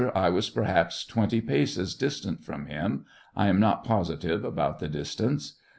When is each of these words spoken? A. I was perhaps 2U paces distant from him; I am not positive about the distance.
A. 0.03 0.17
I 0.17 0.29
was 0.31 0.49
perhaps 0.49 1.05
2U 1.07 1.45
paces 1.45 1.93
distant 1.93 2.43
from 2.43 2.65
him; 2.65 3.05
I 3.35 3.49
am 3.49 3.59
not 3.59 3.83
positive 3.83 4.43
about 4.43 4.79
the 4.79 4.87
distance. 4.89 5.59